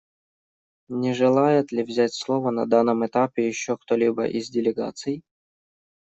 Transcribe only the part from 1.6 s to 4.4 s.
ли взять слово на данном этапе еще кто-либо